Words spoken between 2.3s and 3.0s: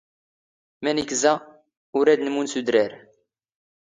ⵙ ⵓⴷⵔⴰⵔ.